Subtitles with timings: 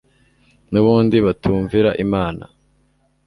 [0.71, 2.43] nu bundi batumvira imana